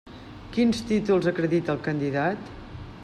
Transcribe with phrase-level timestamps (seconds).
[0.55, 2.51] Quins títols acredita el candidat?